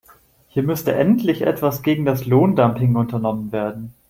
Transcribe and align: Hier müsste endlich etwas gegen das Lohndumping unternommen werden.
Hier 0.47 0.63
müsste 0.63 0.95
endlich 0.95 1.43
etwas 1.43 1.83
gegen 1.83 2.05
das 2.05 2.25
Lohndumping 2.25 2.95
unternommen 2.95 3.51
werden. 3.51 3.93